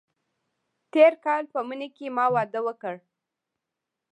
[0.93, 2.95] تېر کال په مني کې ما واده وکړ.